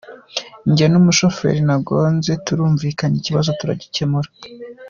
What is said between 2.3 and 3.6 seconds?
turumvikanye ikibazo